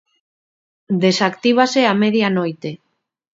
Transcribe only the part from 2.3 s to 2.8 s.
noite.